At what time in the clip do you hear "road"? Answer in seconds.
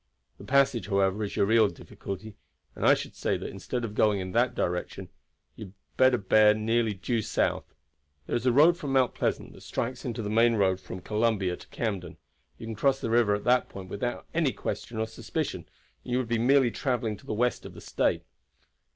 8.51-8.77, 10.55-10.79